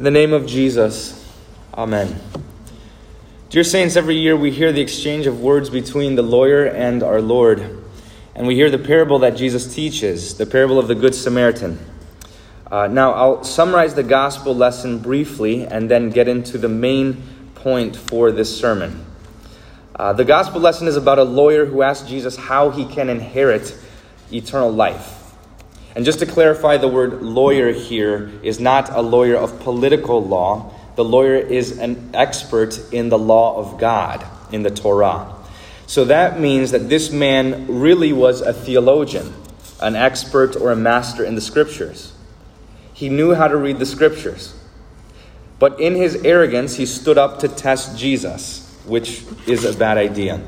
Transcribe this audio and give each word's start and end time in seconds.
In 0.00 0.04
the 0.04 0.10
name 0.10 0.32
of 0.32 0.46
Jesus, 0.46 1.30
Amen. 1.74 2.18
Dear 3.50 3.62
Saints, 3.62 3.96
every 3.96 4.16
year 4.16 4.34
we 4.34 4.50
hear 4.50 4.72
the 4.72 4.80
exchange 4.80 5.26
of 5.26 5.42
words 5.42 5.68
between 5.68 6.14
the 6.14 6.22
lawyer 6.22 6.64
and 6.64 7.02
our 7.02 7.20
Lord. 7.20 7.84
And 8.34 8.46
we 8.46 8.54
hear 8.54 8.70
the 8.70 8.78
parable 8.78 9.18
that 9.18 9.36
Jesus 9.36 9.74
teaches, 9.74 10.38
the 10.38 10.46
parable 10.46 10.78
of 10.78 10.88
the 10.88 10.94
Good 10.94 11.14
Samaritan. 11.14 11.78
Uh, 12.72 12.86
now, 12.86 13.12
I'll 13.12 13.44
summarize 13.44 13.94
the 13.94 14.02
gospel 14.02 14.56
lesson 14.56 15.00
briefly 15.00 15.66
and 15.66 15.90
then 15.90 16.08
get 16.08 16.28
into 16.28 16.56
the 16.56 16.70
main 16.70 17.22
point 17.54 17.94
for 17.94 18.32
this 18.32 18.58
sermon. 18.58 19.04
Uh, 19.94 20.14
the 20.14 20.24
gospel 20.24 20.62
lesson 20.62 20.88
is 20.88 20.96
about 20.96 21.18
a 21.18 21.24
lawyer 21.24 21.66
who 21.66 21.82
asks 21.82 22.08
Jesus 22.08 22.36
how 22.36 22.70
he 22.70 22.86
can 22.86 23.10
inherit 23.10 23.76
eternal 24.32 24.72
life. 24.72 25.19
And 25.94 26.04
just 26.04 26.20
to 26.20 26.26
clarify, 26.26 26.76
the 26.76 26.88
word 26.88 27.22
lawyer 27.22 27.72
here 27.72 28.30
is 28.42 28.60
not 28.60 28.90
a 28.90 29.00
lawyer 29.00 29.36
of 29.36 29.60
political 29.60 30.24
law. 30.24 30.72
The 30.96 31.04
lawyer 31.04 31.36
is 31.36 31.78
an 31.78 32.10
expert 32.14 32.78
in 32.92 33.08
the 33.08 33.18
law 33.18 33.56
of 33.56 33.78
God, 33.78 34.24
in 34.52 34.62
the 34.62 34.70
Torah. 34.70 35.34
So 35.86 36.04
that 36.04 36.38
means 36.38 36.70
that 36.70 36.88
this 36.88 37.10
man 37.10 37.66
really 37.66 38.12
was 38.12 38.40
a 38.40 38.52
theologian, 38.52 39.34
an 39.80 39.96
expert 39.96 40.54
or 40.54 40.70
a 40.70 40.76
master 40.76 41.24
in 41.24 41.34
the 41.34 41.40
scriptures. 41.40 42.12
He 42.94 43.08
knew 43.08 43.34
how 43.34 43.48
to 43.48 43.56
read 43.56 43.78
the 43.78 43.86
scriptures. 43.86 44.54
But 45.58 45.80
in 45.80 45.94
his 45.94 46.16
arrogance, 46.24 46.76
he 46.76 46.86
stood 46.86 47.18
up 47.18 47.40
to 47.40 47.48
test 47.48 47.98
Jesus, 47.98 48.72
which 48.86 49.24
is 49.46 49.64
a 49.64 49.76
bad 49.76 49.98
idea. 49.98 50.40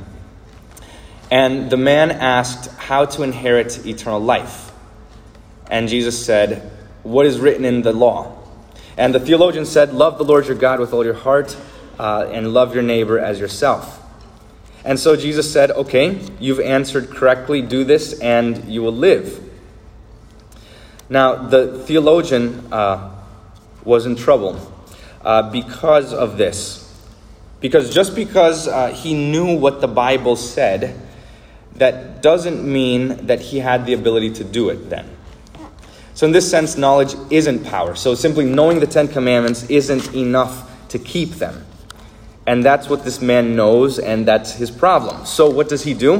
And 1.30 1.70
the 1.70 1.76
man 1.76 2.10
asked 2.10 2.70
how 2.78 3.06
to 3.06 3.22
inherit 3.22 3.86
eternal 3.86 4.20
life. 4.20 4.71
And 5.70 5.88
Jesus 5.88 6.24
said, 6.24 6.70
What 7.02 7.26
is 7.26 7.40
written 7.40 7.64
in 7.64 7.82
the 7.82 7.92
law? 7.92 8.38
And 8.96 9.14
the 9.14 9.20
theologian 9.20 9.66
said, 9.66 9.92
Love 9.92 10.18
the 10.18 10.24
Lord 10.24 10.46
your 10.46 10.56
God 10.56 10.80
with 10.80 10.92
all 10.92 11.04
your 11.04 11.14
heart 11.14 11.56
uh, 11.98 12.28
and 12.30 12.52
love 12.52 12.74
your 12.74 12.82
neighbor 12.82 13.18
as 13.18 13.40
yourself. 13.40 14.00
And 14.84 14.98
so 14.98 15.16
Jesus 15.16 15.50
said, 15.52 15.70
Okay, 15.70 16.20
you've 16.40 16.60
answered 16.60 17.10
correctly, 17.10 17.62
do 17.62 17.84
this, 17.84 18.18
and 18.20 18.64
you 18.68 18.82
will 18.82 18.94
live. 18.94 19.40
Now, 21.08 21.36
the 21.36 21.78
theologian 21.84 22.72
uh, 22.72 23.14
was 23.84 24.06
in 24.06 24.16
trouble 24.16 24.60
uh, 25.22 25.50
because 25.50 26.12
of 26.12 26.38
this. 26.38 26.78
Because 27.60 27.94
just 27.94 28.16
because 28.16 28.66
uh, 28.66 28.88
he 28.88 29.14
knew 29.14 29.56
what 29.56 29.80
the 29.80 29.88
Bible 29.88 30.36
said, 30.36 31.00
that 31.76 32.22
doesn't 32.22 32.64
mean 32.64 33.26
that 33.26 33.40
he 33.40 33.60
had 33.60 33.86
the 33.86 33.92
ability 33.92 34.30
to 34.34 34.44
do 34.44 34.68
it 34.70 34.90
then. 34.90 35.11
So, 36.14 36.26
in 36.26 36.32
this 36.32 36.50
sense, 36.50 36.76
knowledge 36.76 37.14
isn't 37.30 37.64
power. 37.64 37.94
So, 37.94 38.14
simply 38.14 38.44
knowing 38.44 38.80
the 38.80 38.86
Ten 38.86 39.08
Commandments 39.08 39.64
isn't 39.70 40.14
enough 40.14 40.88
to 40.88 40.98
keep 40.98 41.30
them. 41.30 41.64
And 42.46 42.64
that's 42.64 42.88
what 42.88 43.04
this 43.04 43.20
man 43.20 43.54
knows, 43.54 43.98
and 43.98 44.26
that's 44.26 44.52
his 44.52 44.70
problem. 44.70 45.24
So, 45.24 45.48
what 45.48 45.68
does 45.68 45.84
he 45.84 45.94
do? 45.94 46.18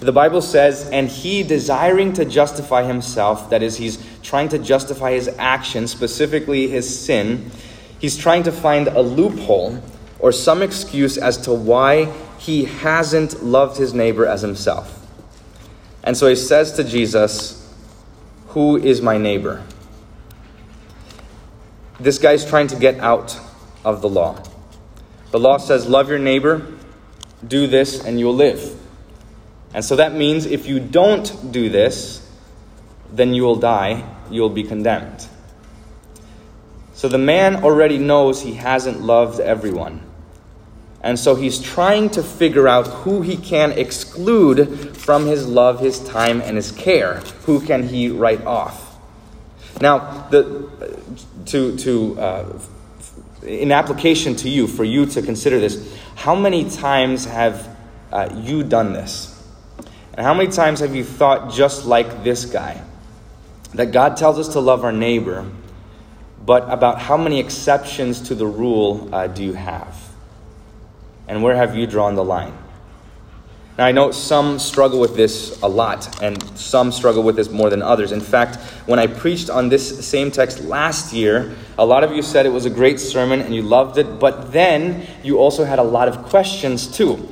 The 0.00 0.12
Bible 0.12 0.40
says, 0.42 0.88
and 0.90 1.08
he 1.08 1.42
desiring 1.42 2.12
to 2.14 2.24
justify 2.24 2.84
himself, 2.84 3.50
that 3.50 3.62
is, 3.62 3.76
he's 3.76 4.04
trying 4.22 4.48
to 4.50 4.58
justify 4.58 5.12
his 5.12 5.28
action, 5.38 5.86
specifically 5.88 6.68
his 6.68 6.98
sin, 6.98 7.50
he's 7.98 8.16
trying 8.16 8.42
to 8.44 8.52
find 8.52 8.88
a 8.88 9.00
loophole 9.00 9.82
or 10.18 10.30
some 10.30 10.62
excuse 10.62 11.16
as 11.18 11.38
to 11.38 11.52
why 11.52 12.12
he 12.38 12.64
hasn't 12.64 13.42
loved 13.42 13.78
his 13.78 13.94
neighbor 13.94 14.26
as 14.26 14.42
himself. 14.42 15.06
And 16.02 16.16
so 16.16 16.28
he 16.28 16.36
says 16.36 16.72
to 16.72 16.84
Jesus, 16.84 17.63
who 18.54 18.76
is 18.76 19.02
my 19.02 19.18
neighbor? 19.18 19.64
This 21.98 22.18
guy's 22.18 22.46
trying 22.46 22.68
to 22.68 22.76
get 22.76 23.00
out 23.00 23.38
of 23.84 24.00
the 24.00 24.08
law. 24.08 24.40
The 25.32 25.40
law 25.40 25.58
says, 25.58 25.88
Love 25.88 26.08
your 26.08 26.20
neighbor, 26.20 26.64
do 27.46 27.66
this, 27.66 28.04
and 28.04 28.18
you'll 28.18 28.36
live. 28.36 28.80
And 29.74 29.84
so 29.84 29.96
that 29.96 30.14
means 30.14 30.46
if 30.46 30.66
you 30.66 30.78
don't 30.78 31.50
do 31.50 31.68
this, 31.68 32.24
then 33.10 33.34
you 33.34 33.42
will 33.42 33.56
die, 33.56 34.04
you'll 34.30 34.50
be 34.50 34.62
condemned. 34.62 35.26
So 36.92 37.08
the 37.08 37.18
man 37.18 37.64
already 37.64 37.98
knows 37.98 38.40
he 38.40 38.54
hasn't 38.54 39.00
loved 39.00 39.40
everyone. 39.40 40.00
And 41.04 41.18
so 41.18 41.34
he's 41.34 41.60
trying 41.60 42.08
to 42.10 42.22
figure 42.22 42.66
out 42.66 42.86
who 42.86 43.20
he 43.20 43.36
can 43.36 43.72
exclude 43.72 44.96
from 44.96 45.26
his 45.26 45.46
love, 45.46 45.78
his 45.78 46.00
time, 46.00 46.40
and 46.40 46.56
his 46.56 46.72
care. 46.72 47.16
Who 47.44 47.60
can 47.60 47.86
he 47.86 48.08
write 48.08 48.42
off? 48.46 48.98
Now, 49.82 50.26
the, 50.30 50.66
to, 51.44 51.76
to, 51.76 52.18
uh, 52.18 52.58
in 53.42 53.70
application 53.70 54.34
to 54.36 54.48
you, 54.48 54.66
for 54.66 54.82
you 54.82 55.04
to 55.04 55.20
consider 55.20 55.60
this, 55.60 55.94
how 56.14 56.34
many 56.34 56.70
times 56.70 57.26
have 57.26 57.76
uh, 58.10 58.30
you 58.42 58.62
done 58.62 58.94
this? 58.94 59.30
And 60.14 60.24
how 60.24 60.32
many 60.32 60.50
times 60.50 60.80
have 60.80 60.96
you 60.96 61.04
thought 61.04 61.52
just 61.52 61.84
like 61.84 62.24
this 62.24 62.46
guy? 62.46 62.80
That 63.74 63.92
God 63.92 64.16
tells 64.16 64.38
us 64.38 64.48
to 64.54 64.60
love 64.60 64.84
our 64.84 64.92
neighbor, 64.92 65.44
but 66.46 66.66
about 66.70 66.98
how 66.98 67.18
many 67.18 67.40
exceptions 67.40 68.22
to 68.28 68.34
the 68.34 68.46
rule 68.46 69.14
uh, 69.14 69.26
do 69.26 69.44
you 69.44 69.52
have? 69.52 70.03
And 71.28 71.42
where 71.42 71.56
have 71.56 71.76
you 71.76 71.86
drawn 71.86 72.14
the 72.14 72.24
line? 72.24 72.56
Now, 73.76 73.86
I 73.86 73.92
know 73.92 74.12
some 74.12 74.60
struggle 74.60 75.00
with 75.00 75.16
this 75.16 75.60
a 75.60 75.68
lot, 75.68 76.22
and 76.22 76.40
some 76.56 76.92
struggle 76.92 77.24
with 77.24 77.34
this 77.34 77.50
more 77.50 77.70
than 77.70 77.82
others. 77.82 78.12
In 78.12 78.20
fact, 78.20 78.56
when 78.86 79.00
I 79.00 79.08
preached 79.08 79.50
on 79.50 79.68
this 79.68 80.06
same 80.06 80.30
text 80.30 80.60
last 80.60 81.12
year, 81.12 81.56
a 81.76 81.84
lot 81.84 82.04
of 82.04 82.12
you 82.12 82.22
said 82.22 82.46
it 82.46 82.50
was 82.50 82.66
a 82.66 82.70
great 82.70 83.00
sermon 83.00 83.40
and 83.40 83.52
you 83.52 83.62
loved 83.62 83.98
it, 83.98 84.20
but 84.20 84.52
then 84.52 85.04
you 85.24 85.38
also 85.38 85.64
had 85.64 85.80
a 85.80 85.82
lot 85.82 86.06
of 86.06 86.18
questions 86.26 86.86
too. 86.86 87.28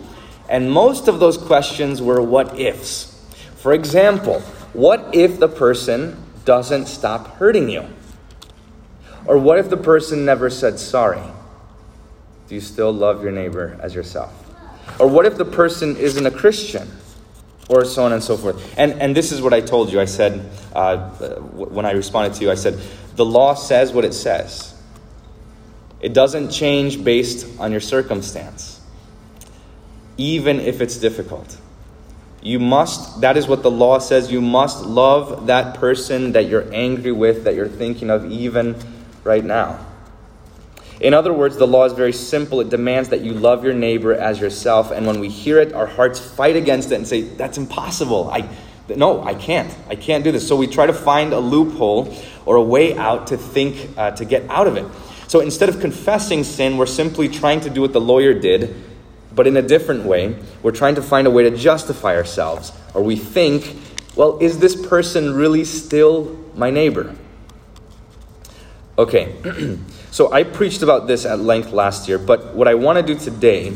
And 0.49 0.71
most 0.71 1.07
of 1.07 1.21
those 1.21 1.39
questions 1.39 2.03
were 2.03 2.21
what 2.21 2.59
ifs. 2.59 3.25
For 3.55 3.73
example, 3.73 4.41
what 4.73 5.15
if 5.15 5.39
the 5.39 5.49
person 5.49 6.21
doesn't 6.45 6.87
stop 6.87 7.37
hurting 7.37 7.69
you? 7.71 7.85
Or 9.27 9.39
what 9.39 9.61
if 9.61 9.71
the 9.71 9.77
person 9.77 10.25
never 10.25 10.51
said 10.51 10.81
sorry? 10.81 11.23
Do 12.49 12.55
you 12.55 12.61
still 12.61 12.93
love 12.93 13.23
your 13.23 13.33
neighbor 13.33 13.79
as 13.81 13.95
yourself? 13.95 14.33
Or 14.99 15.07
what 15.07 15.27
if 15.27 15.37
the 15.37 15.45
person 15.45 15.97
isn't 15.97 16.27
a 16.27 16.31
Christian? 16.31 16.91
Or 17.69 17.85
so 17.85 18.05
on 18.05 18.13
and 18.13 18.23
so 18.23 18.37
forth. 18.37 18.77
And, 18.77 19.01
and 19.01 19.17
this 19.17 19.33
is 19.33 19.41
what 19.41 19.55
I 19.55 19.61
told 19.61 19.93
you. 19.93 20.01
I 20.01 20.05
said, 20.05 20.51
uh, 20.75 21.11
when 21.11 21.87
I 21.87 21.93
responded 21.93 22.35
to 22.35 22.45
you, 22.45 22.51
I 22.51 22.57
said, 22.57 22.79
the 23.15 23.25
law 23.25 23.55
says 23.55 23.93
what 23.93 24.05
it 24.05 24.13
says. 24.13 24.75
It 26.01 26.13
doesn't 26.13 26.51
change 26.51 27.03
based 27.03 27.47
on 27.61 27.71
your 27.71 27.81
circumstance, 27.81 28.81
even 30.17 30.59
if 30.59 30.81
it's 30.81 30.97
difficult. 30.97 31.57
You 32.43 32.59
must, 32.59 33.21
that 33.21 33.37
is 33.37 33.47
what 33.47 33.63
the 33.63 33.71
law 33.71 34.01
says, 34.01 34.33
you 34.33 34.41
must 34.41 34.85
love 34.85 35.47
that 35.47 35.77
person 35.77 36.33
that 36.33 36.47
you're 36.49 36.67
angry 36.75 37.13
with, 37.13 37.45
that 37.45 37.55
you're 37.55 37.69
thinking 37.69 38.11
of 38.11 38.31
even 38.31 38.75
right 39.23 39.45
now. 39.45 39.79
In 41.03 41.15
other 41.15 41.33
words, 41.33 41.57
the 41.57 41.67
law 41.67 41.85
is 41.85 41.95
very 41.95 42.13
simple. 42.13 42.61
It 42.61 42.71
demands 42.71 43.09
that 43.09 43.23
you 43.23 43.33
love 43.33 43.65
your 43.65 43.75
neighbor 43.75 44.15
as 44.15 44.41
yourself. 44.41 44.93
And 44.93 45.05
when 45.05 45.19
we 45.19 45.29
hear 45.29 45.59
it, 45.59 45.73
our 45.73 45.87
hearts 45.87 46.21
fight 46.21 46.55
against 46.55 46.93
it 46.93 46.95
and 46.95 47.07
say, 47.07 47.23
That's 47.23 47.59
impossible. 47.59 48.31
I, 48.31 48.49
no, 48.89 49.21
I 49.21 49.35
can't. 49.35 49.75
I 49.89 49.97
can't 49.97 50.23
do 50.23 50.31
this. 50.31 50.47
So 50.47 50.55
we 50.55 50.69
try 50.69 50.87
to 50.87 50.93
find 50.93 51.33
a 51.33 51.41
loophole 51.41 52.17
or 52.47 52.55
a 52.55 52.63
way 52.63 52.97
out 52.97 53.27
to 53.29 53.37
think, 53.37 53.91
uh, 53.99 54.13
to 54.13 54.25
get 54.25 54.49
out 54.49 54.69
of 54.69 54.77
it. 54.77 54.87
So 55.27 55.41
instead 55.41 55.69
of 55.69 55.81
confessing 55.81 56.45
sin, 56.45 56.77
we're 56.77 56.87
simply 56.87 57.29
trying 57.29 57.61
to 57.63 57.71
do 57.71 57.81
what 57.81 57.93
the 57.93 58.01
lawyer 58.01 58.33
did, 58.33 58.73
but 59.35 59.49
in 59.49 59.57
a 59.57 59.63
different 59.63 60.05
way. 60.05 60.37
We're 60.63 60.71
trying 60.71 60.95
to 60.95 61.03
find 61.03 61.27
a 61.27 61.31
way 61.33 61.43
to 61.51 61.57
justify 61.57 62.15
ourselves. 62.15 62.71
Or 62.95 63.03
we 63.03 63.17
think, 63.17 63.77
well, 64.15 64.39
is 64.39 64.61
this 64.61 64.77
person 64.87 65.35
really 65.35 65.65
still 65.65 66.39
my 66.55 66.71
neighbor? 66.71 67.17
Okay. 69.03 69.35
So 70.13 70.31
I 70.31 70.43
preached 70.43 70.83
about 70.83 71.07
this 71.07 71.25
at 71.25 71.41
length 71.41 71.73
last 71.73 72.07
year, 72.07 72.19
but 72.19 72.55
what 72.55 72.69
I 72.69 72.75
want 72.75 72.99
to 72.99 73.15
do 73.15 73.19
today 73.19 73.75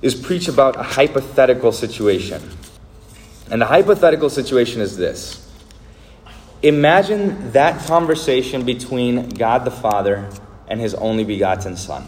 is 0.00 0.14
preach 0.14 0.46
about 0.46 0.76
a 0.76 0.84
hypothetical 0.84 1.72
situation. 1.72 2.40
And 3.50 3.60
the 3.60 3.66
hypothetical 3.66 4.30
situation 4.30 4.80
is 4.80 4.96
this 4.96 5.50
Imagine 6.62 7.50
that 7.50 7.84
conversation 7.86 8.64
between 8.64 9.30
God 9.30 9.64
the 9.64 9.72
Father 9.72 10.30
and 10.68 10.80
his 10.80 10.94
only 10.94 11.24
begotten 11.24 11.76
Son. 11.76 12.06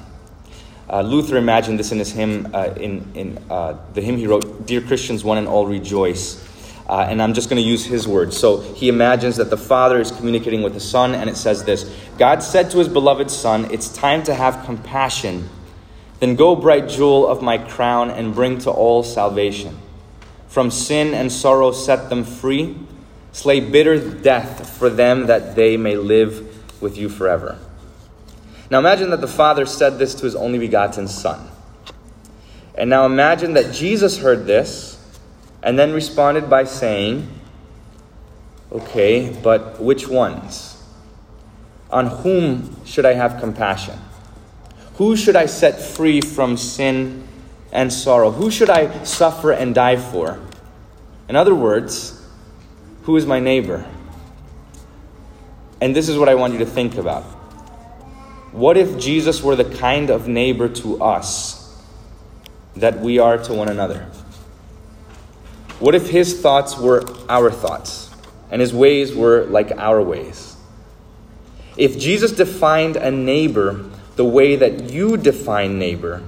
Uh, 0.89 1.01
Luther 1.03 1.37
imagined 1.37 1.81
this 1.81 1.91
in 1.91 1.99
his 1.99 2.13
hymn, 2.13 2.55
uh, 2.55 2.67
in, 2.77 3.11
in 3.17 3.45
uh, 3.51 3.77
the 3.95 4.01
hymn 4.01 4.17
he 4.17 4.29
wrote, 4.29 4.65
Dear 4.65 4.81
Christians, 4.81 5.25
one 5.25 5.39
and 5.39 5.49
all 5.49 5.67
rejoice. 5.67 6.49
Uh, 6.89 7.07
and 7.09 7.23
I'm 7.23 7.33
just 7.33 7.49
going 7.49 7.63
to 7.63 7.67
use 7.67 7.85
his 7.85 8.07
words. 8.07 8.37
So 8.37 8.61
he 8.61 8.89
imagines 8.89 9.37
that 9.37 9.49
the 9.49 9.57
Father 9.57 10.01
is 10.01 10.11
communicating 10.11 10.63
with 10.63 10.75
the 10.75 10.81
Son, 10.81 11.15
and 11.15 11.31
it 11.31 11.37
says 11.37 11.65
this 11.65 11.91
God 12.19 12.43
said 12.43 12.71
to 12.73 12.79
his 12.79 12.89
beloved 12.89 13.31
Son, 13.31 13.71
It's 13.71 13.89
time 13.89 14.23
to 14.25 14.35
have 14.35 14.65
compassion. 14.65 15.49
Then 16.21 16.37
go, 16.37 16.55
bright 16.55 16.89
jewel 16.89 17.27
of 17.27 17.43
my 17.43 17.59
crown, 17.59 18.11
and 18.11 18.35
bring 18.35 18.59
to 18.61 18.71
all 18.71 19.03
salvation. 19.03 19.79
From 20.49 20.71
sin 20.71 21.15
and 21.15 21.33
sorrow 21.33 21.73
set 21.73 22.11
them 22.11 22.23
free. 22.23 22.77
Slay 23.33 23.59
bitter 23.59 23.99
death 23.99 24.79
for 24.79 24.89
them 24.89 25.27
that 25.27 25.57
they 25.57 25.77
may 25.77 25.97
live 25.97 26.81
with 26.81 26.97
you 26.97 27.09
forever. 27.09 27.59
Now 28.71 28.79
imagine 28.79 29.11
that 29.11 29.21
the 29.21 29.27
Father 29.27 29.67
said 29.67 29.99
this 29.99 30.15
to 30.17 30.25
his 30.25 30.37
only 30.37 30.59
begotten 30.59 31.09
Son. 31.09 31.49
And 32.77 32.91
now 32.91 33.07
imagine 33.07 33.55
that 33.55 33.75
Jesus 33.75 34.19
heard 34.19 34.47
this 34.47 34.94
and 35.65 35.79
then 35.79 35.93
responded 35.93 36.49
by 36.49 36.63
saying, 36.63 37.27
Okay, 38.71 39.35
but 39.43 39.81
which 39.81 40.07
ones? 40.07 40.83
On 41.91 42.07
whom 42.07 42.85
should 42.85 43.07
I 43.07 43.15
have 43.15 43.41
compassion? 43.41 43.99
Who 44.97 45.17
should 45.17 45.37
I 45.37 45.47
set 45.47 45.81
free 45.81 46.21
from 46.21 46.57
sin 46.57 47.27
and 47.73 47.93
sorrow? 47.93 48.31
Who 48.31 48.51
should 48.51 48.69
I 48.69 49.05
suffer 49.05 49.53
and 49.53 49.75
die 49.75 49.97
for? 49.97 50.39
In 51.29 51.37
other 51.37 51.55
words, 51.55 52.23
who 53.05 53.17
is 53.17 53.25
my 53.25 53.41
neighbor? 53.41 53.87
And 55.81 55.97
this 55.97 56.09
is 56.09 56.19
what 56.19 56.29
I 56.29 56.35
want 56.35 56.53
you 56.53 56.59
to 56.61 56.67
think 56.67 56.97
about. 56.97 57.23
What 58.53 58.77
if 58.77 58.99
Jesus 58.99 59.43
were 59.43 59.57
the 59.57 59.65
kind 59.65 60.11
of 60.11 60.29
neighbor 60.29 60.69
to 60.69 61.03
us 61.03 61.83
that 62.77 63.01
we 63.01 63.19
are 63.19 63.39
to 63.39 63.55
one 63.55 63.69
another? 63.69 64.11
What 65.81 65.95
if 65.95 66.09
his 66.09 66.41
thoughts 66.41 66.79
were 66.79 67.05
our 67.29 67.51
thoughts 67.51 68.11
and 68.51 68.61
his 68.61 68.73
ways 68.73 69.15
were 69.15 69.45
like 69.47 69.73
our 69.73 70.01
ways? 70.03 70.57
If 71.77 71.99
Jesus 71.99 72.33
defined 72.33 72.97
a 72.97 73.11
neighbor 73.11 73.91
the 74.17 74.25
way 74.25 74.57
that 74.57 74.91
you 74.91 75.17
define 75.17 75.79
neighbor, 75.79 76.23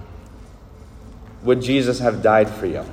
would 1.42 1.62
Jesus 1.62 2.00
have 2.00 2.22
died 2.22 2.50
for 2.50 2.66
you? 2.66 2.84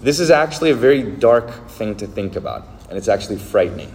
This 0.00 0.20
is 0.20 0.30
actually 0.30 0.70
a 0.70 0.74
very 0.74 1.02
dark 1.02 1.68
thing 1.70 1.96
to 1.96 2.06
think 2.06 2.36
about, 2.36 2.68
and 2.88 2.98
it's 2.98 3.08
actually 3.08 3.38
frightening. 3.38 3.92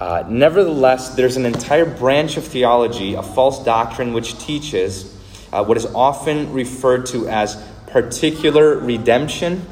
Uh, 0.00 0.24
nevertheless, 0.28 1.16
there's 1.16 1.36
an 1.36 1.44
entire 1.44 1.84
branch 1.84 2.36
of 2.36 2.44
theology, 2.44 3.14
a 3.14 3.22
false 3.22 3.62
doctrine, 3.64 4.12
which 4.12 4.38
teaches 4.38 5.16
uh, 5.52 5.64
what 5.64 5.76
is 5.76 5.86
often 5.86 6.52
referred 6.52 7.04
to 7.06 7.28
as 7.28 7.62
particular 7.90 8.78
redemption 8.78 9.66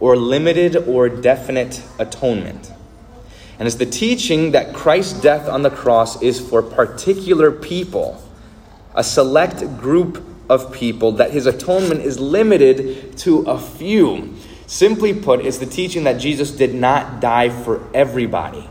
or 0.00 0.16
limited 0.16 0.76
or 0.76 1.08
definite 1.08 1.82
atonement. 1.98 2.72
And 3.58 3.68
it's 3.68 3.76
the 3.76 3.86
teaching 3.86 4.50
that 4.52 4.74
Christ's 4.74 5.20
death 5.20 5.48
on 5.48 5.62
the 5.62 5.70
cross 5.70 6.20
is 6.20 6.40
for 6.40 6.62
particular 6.62 7.52
people, 7.52 8.20
a 8.94 9.04
select 9.04 9.60
group 9.78 10.24
of 10.48 10.72
people, 10.72 11.12
that 11.12 11.30
his 11.30 11.46
atonement 11.46 12.00
is 12.00 12.18
limited 12.18 13.16
to 13.18 13.42
a 13.42 13.58
few. 13.58 14.34
Simply 14.66 15.14
put, 15.14 15.44
it's 15.46 15.58
the 15.58 15.66
teaching 15.66 16.04
that 16.04 16.14
Jesus 16.14 16.50
did 16.50 16.74
not 16.74 17.20
die 17.20 17.50
for 17.50 17.88
everybody, 17.94 18.68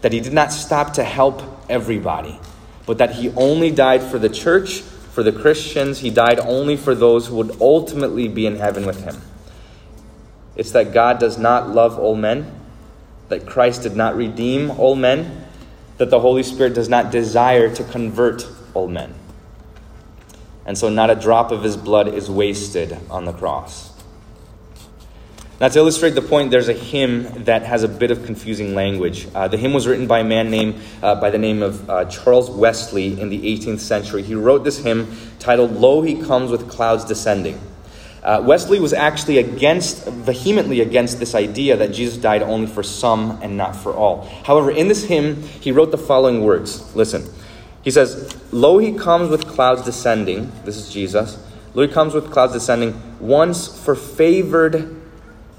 that 0.00 0.12
he 0.12 0.18
did 0.18 0.32
not 0.32 0.52
stop 0.52 0.94
to 0.94 1.04
help 1.04 1.42
everybody, 1.68 2.40
but 2.86 2.98
that 2.98 3.14
he 3.14 3.30
only 3.36 3.70
died 3.70 4.02
for 4.02 4.18
the 4.18 4.28
church, 4.28 4.82
for 5.12 5.22
the 5.22 5.32
Christians. 5.32 6.00
He 6.00 6.10
died 6.10 6.40
only 6.40 6.76
for 6.76 6.94
those 6.94 7.28
who 7.28 7.36
would 7.36 7.60
ultimately 7.60 8.28
be 8.28 8.46
in 8.46 8.56
heaven 8.56 8.86
with 8.86 9.04
him. 9.04 9.20
It's 10.56 10.72
that 10.72 10.92
God 10.92 11.18
does 11.18 11.38
not 11.38 11.68
love 11.70 11.98
all 11.98 12.16
men 12.16 12.60
that 13.32 13.46
Christ 13.46 13.82
did 13.82 13.96
not 13.96 14.14
redeem 14.14 14.70
all 14.72 14.94
men, 14.94 15.46
that 15.96 16.10
the 16.10 16.20
Holy 16.20 16.42
Spirit 16.42 16.74
does 16.74 16.90
not 16.90 17.10
desire 17.10 17.74
to 17.74 17.82
convert 17.84 18.46
all 18.74 18.88
men. 18.88 19.14
And 20.66 20.76
so, 20.76 20.90
not 20.90 21.08
a 21.08 21.14
drop 21.14 21.50
of 21.50 21.62
his 21.62 21.78
blood 21.78 22.08
is 22.08 22.30
wasted 22.30 22.98
on 23.08 23.24
the 23.24 23.32
cross. 23.32 23.91
Now, 25.62 25.68
to 25.68 25.78
illustrate 25.78 26.16
the 26.16 26.22
point, 26.22 26.50
there's 26.50 26.68
a 26.68 26.72
hymn 26.72 27.44
that 27.44 27.62
has 27.62 27.84
a 27.84 27.88
bit 27.88 28.10
of 28.10 28.24
confusing 28.26 28.74
language. 28.74 29.28
Uh, 29.32 29.46
the 29.46 29.56
hymn 29.56 29.72
was 29.72 29.86
written 29.86 30.08
by 30.08 30.18
a 30.18 30.24
man 30.24 30.50
named, 30.50 30.74
uh, 31.04 31.14
by 31.14 31.30
the 31.30 31.38
name 31.38 31.62
of 31.62 31.88
uh, 31.88 32.04
Charles 32.06 32.50
Wesley 32.50 33.20
in 33.20 33.28
the 33.28 33.38
18th 33.38 33.78
century. 33.78 34.24
He 34.24 34.34
wrote 34.34 34.64
this 34.64 34.78
hymn 34.78 35.16
titled, 35.38 35.70
Lo, 35.70 36.02
He 36.02 36.20
Comes 36.20 36.50
with 36.50 36.68
Clouds 36.68 37.04
Descending. 37.04 37.60
Uh, 38.24 38.42
Wesley 38.44 38.80
was 38.80 38.92
actually 38.92 39.38
against, 39.38 40.04
vehemently 40.08 40.80
against 40.80 41.20
this 41.20 41.32
idea 41.32 41.76
that 41.76 41.92
Jesus 41.92 42.16
died 42.16 42.42
only 42.42 42.66
for 42.66 42.82
some 42.82 43.38
and 43.40 43.56
not 43.56 43.76
for 43.76 43.94
all. 43.94 44.28
However, 44.42 44.72
in 44.72 44.88
this 44.88 45.04
hymn, 45.04 45.42
he 45.42 45.70
wrote 45.70 45.92
the 45.92 45.96
following 45.96 46.42
words. 46.42 46.92
Listen. 46.96 47.24
He 47.82 47.92
says, 47.92 48.36
Lo, 48.52 48.78
he 48.78 48.94
comes 48.94 49.30
with 49.30 49.46
clouds 49.46 49.82
descending. 49.82 50.50
This 50.64 50.76
is 50.76 50.92
Jesus. 50.92 51.40
Lo, 51.74 51.86
he 51.86 51.92
comes 51.92 52.14
with 52.14 52.32
clouds 52.32 52.52
descending, 52.52 53.00
once 53.20 53.68
for 53.84 53.94
favored 53.94 55.01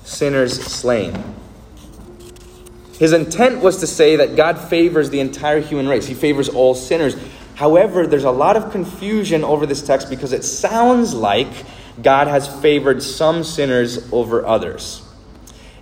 sinners 0.04 0.62
slain. 0.62 1.22
His 3.00 3.12
intent 3.12 3.62
was 3.62 3.78
to 3.80 3.88
say 3.88 4.18
that 4.18 4.36
God 4.36 4.60
favors 4.60 5.10
the 5.10 5.20
entire 5.20 5.60
human 5.60 5.88
race, 5.88 6.06
he 6.06 6.14
favors 6.14 6.50
all 6.50 6.76
sinners. 6.76 7.16
However, 7.56 8.08
there's 8.08 8.24
a 8.24 8.32
lot 8.32 8.56
of 8.56 8.72
confusion 8.72 9.44
over 9.44 9.66
this 9.66 9.82
text 9.82 10.10
because 10.10 10.34
it 10.34 10.44
sounds 10.44 11.14
like 11.14 11.48
God 12.02 12.28
has 12.28 12.48
favored 12.62 13.04
some 13.04 13.44
sinners 13.44 14.12
over 14.12 14.46
others. 14.46 15.02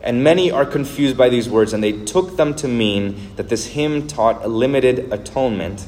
And 0.04 0.24
many 0.24 0.52
are 0.52 0.66
confused 0.66 1.16
by 1.16 1.30
these 1.30 1.48
words, 1.48 1.74
and 1.74 1.84
they 1.84 1.92
took 1.92 2.36
them 2.36 2.56
to 2.56 2.68
mean 2.68 3.36
that 3.36 3.50
this 3.50 3.68
hymn 3.68 4.08
taught 4.08 4.44
a 4.44 4.48
limited 4.48 5.14
atonement, 5.14 5.86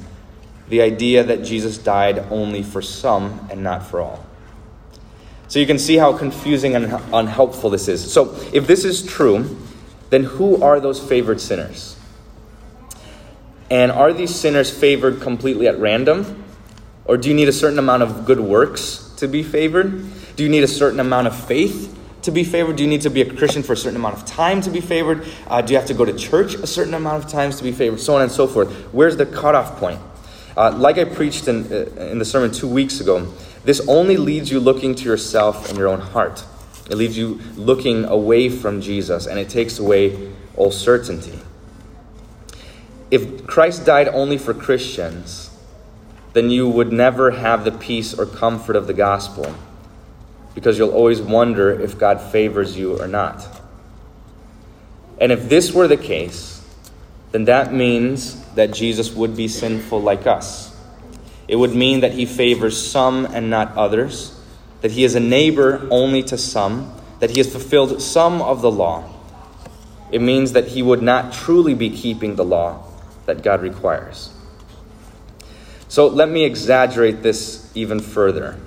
the 0.70 0.82
idea 0.82 1.24
that 1.24 1.44
Jesus 1.44 1.78
died 1.78 2.20
only 2.30 2.62
for 2.62 2.82
some 2.82 3.48
and 3.50 3.64
not 3.64 3.86
for 3.86 4.02
all. 4.02 4.26
So 5.54 5.60
you 5.60 5.68
can 5.68 5.78
see 5.78 5.98
how 5.98 6.18
confusing 6.18 6.74
and 6.74 6.92
unhelpful 7.14 7.70
this 7.70 7.88
is. 7.88 8.12
So, 8.12 8.34
if 8.52 8.66
this 8.66 8.84
is 8.84 9.06
true, 9.06 9.56
then 10.10 10.24
who 10.24 10.60
are 10.64 10.80
those 10.80 11.00
favored 11.00 11.40
sinners? 11.40 11.96
And 13.70 13.92
are 13.92 14.14
these 14.14 14.34
sinners 14.34 14.76
favored 14.76 15.22
completely 15.22 15.68
at 15.68 15.78
random? 15.78 16.44
Or 17.06 17.18
do 17.18 17.30
you 17.30 17.36
need 17.36 17.50
a 17.50 17.54
certain 17.54 17.78
amount 17.78 18.02
of 18.02 18.26
good 18.26 18.40
works 18.40 19.14
to 19.18 19.28
be 19.28 19.44
favored? 19.44 20.04
Do 20.36 20.42
you 20.42 20.50
need 20.50 20.64
a 20.64 20.68
certain 20.68 21.00
amount 21.00 21.28
of 21.28 21.46
faith 21.46 21.96
to 22.24 22.32
be 22.32 22.44
favored? 22.44 22.78
Do 22.78 22.84
you 22.84 22.90
need 22.90 23.02
to 23.02 23.12
be 23.12 23.22
a 23.22 23.32
Christian 23.32 23.62
for 23.62 23.74
a 23.74 23.78
certain 23.78 23.98
amount 23.98 24.18
of 24.18 24.26
time 24.26 24.60
to 24.62 24.72
be 24.72 24.82
favored? 24.82 25.24
Uh, 25.46 25.62
do 25.62 25.74
you 25.74 25.78
have 25.78 25.88
to 25.90 25.94
go 25.94 26.04
to 26.04 26.14
church 26.14 26.56
a 26.56 26.66
certain 26.66 26.96
amount 26.96 27.24
of 27.26 27.30
times 27.30 27.58
to 27.58 27.64
be 27.64 27.72
favored? 27.72 28.00
So 28.00 28.16
on 28.16 28.24
and 28.24 28.32
so 28.32 28.48
forth. 28.48 28.72
Where's 28.92 29.18
the 29.18 29.28
cutoff 29.28 29.78
point? 29.78 30.00
Uh, 30.58 30.72
like 30.72 30.98
I 30.98 31.04
preached 31.06 31.48
in, 31.48 31.72
uh, 31.72 31.86
in 32.02 32.18
the 32.18 32.26
sermon 32.26 32.52
two 32.52 32.68
weeks 32.68 33.00
ago, 33.00 33.32
this 33.64 33.82
only 33.88 34.18
leads 34.18 34.52
you 34.52 34.60
looking 34.60 34.94
to 34.96 35.04
yourself 35.04 35.70
and 35.70 35.78
your 35.78 35.88
own 35.88 36.02
heart. 36.02 36.46
It 36.90 36.96
leaves 36.96 37.18
you 37.18 37.40
looking 37.56 38.06
away 38.06 38.50
from 38.50 38.82
Jesus, 38.82 39.26
and 39.26 39.40
it 39.40 39.50
takes 39.50 39.80
away 39.80 40.34
all 40.58 40.72
certainty. 40.72 41.40
If 43.10 43.48
Christ 43.48 43.86
died 43.86 44.08
only 44.10 44.38
for 44.38 44.54
Christians, 44.54 45.50
then 46.34 46.50
you 46.50 46.68
would 46.68 46.92
never 46.92 47.32
have 47.32 47.64
the 47.64 47.72
peace 47.72 48.14
or 48.14 48.26
comfort 48.26 48.76
of 48.76 48.88
the 48.88 48.94
gospel 48.94 49.56
because 50.56 50.78
you'll 50.78 50.92
always 50.92 51.22
wonder 51.22 51.72
if 51.72 51.98
God 51.98 52.20
favors 52.20 52.78
you 52.78 53.00
or 53.00 53.08
not. 53.08 53.48
And 55.20 55.32
if 55.32 55.48
this 55.48 55.72
were 55.72 55.88
the 55.88 55.98
case, 55.98 56.64
then 57.32 57.46
that 57.46 57.74
means 57.74 58.44
that 58.56 58.74
Jesus 58.74 59.14
would 59.14 59.36
be 59.36 59.48
sinful 59.48 60.02
like 60.02 60.28
us. 60.28 60.73
It 61.54 61.58
would 61.58 61.76
mean 61.76 62.00
that 62.00 62.14
he 62.14 62.26
favors 62.26 62.76
some 62.76 63.28
and 63.28 63.52
not 63.52 63.78
others, 63.78 64.36
that 64.82 64.90
he 64.90 65.04
is 65.04 65.14
a 65.14 65.20
neighbor 65.20 65.88
only 65.92 66.24
to 66.24 66.36
some, 66.36 67.00
that 67.20 67.30
he 67.30 67.38
has 67.38 67.48
fulfilled 67.48 68.02
some 68.02 68.42
of 68.42 68.64
the 68.64 68.72
law. 68.72 69.08
It 70.12 70.20
means 70.20 70.54
that 70.54 70.70
he 70.70 70.82
would 70.82 71.04
not 71.04 71.32
truly 71.32 71.76
be 71.76 71.92
keeping 71.92 72.38
the 72.38 72.44
law 72.44 72.84
that 73.28 73.44
God 73.44 73.62
requires. 73.62 74.32
So 75.90 76.08
let 76.08 76.28
me 76.28 76.44
exaggerate 76.44 77.22
this 77.22 77.72
even 77.76 78.00
further 78.00 78.60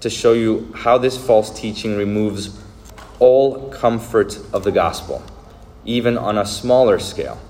to 0.00 0.10
show 0.10 0.32
you 0.32 0.72
how 0.74 0.98
this 0.98 1.16
false 1.16 1.56
teaching 1.56 1.96
removes 1.96 2.60
all 3.20 3.68
comfort 3.68 4.36
of 4.52 4.64
the 4.64 4.72
gospel, 4.72 5.22
even 5.84 6.18
on 6.18 6.38
a 6.38 6.44
smaller 6.44 6.98
scale. 6.98 7.40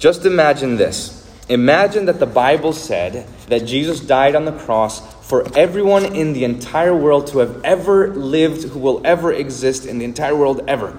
Just 0.00 0.26
imagine 0.26 0.76
this. 0.76 1.17
Imagine 1.48 2.06
that 2.06 2.18
the 2.20 2.26
Bible 2.26 2.72
said 2.72 3.26
that 3.46 3.64
Jesus 3.64 4.00
died 4.00 4.34
on 4.34 4.44
the 4.44 4.52
cross 4.52 5.14
for 5.26 5.46
everyone 5.56 6.04
in 6.04 6.34
the 6.34 6.44
entire 6.44 6.94
world 6.94 7.28
to 7.28 7.38
have 7.38 7.64
ever 7.64 8.14
lived, 8.14 8.64
who 8.64 8.78
will 8.78 9.00
ever 9.04 9.32
exist 9.32 9.86
in 9.86 9.98
the 9.98 10.04
entire 10.04 10.36
world 10.36 10.62
ever, 10.68 10.98